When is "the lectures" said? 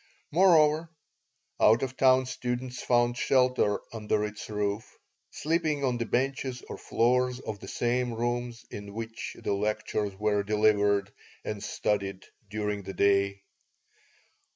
9.43-10.15